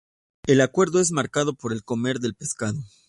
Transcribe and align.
El 0.47 0.61
acuerdo 0.61 0.99
es 0.99 1.11
marcado 1.11 1.53
por 1.53 1.71
el 1.71 1.83
comer 1.83 2.17
del 2.19 2.33
pescado. 2.33 2.79